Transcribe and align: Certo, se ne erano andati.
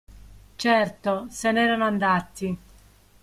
Certo, 0.55 1.27
se 1.29 1.51
ne 1.51 1.61
erano 1.61 1.83
andati. 1.83 2.57